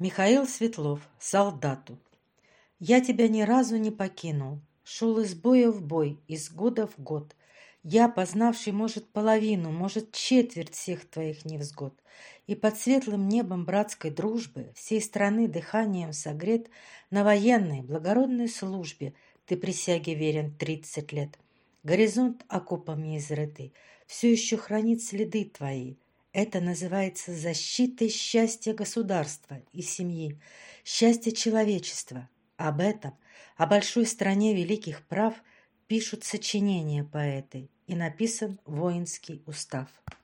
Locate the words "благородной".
17.80-18.48